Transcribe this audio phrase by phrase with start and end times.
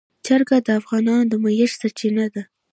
[0.25, 2.43] چرګان د افغانانو د معیشت سرچینه ده.